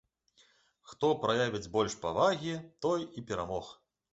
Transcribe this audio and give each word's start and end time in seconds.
Хто 0.93 1.11
праявіць 1.25 1.71
больш 1.75 1.99
павагі, 2.07 2.57
той 2.87 3.07
і 3.21 3.27
перамог. 3.29 3.71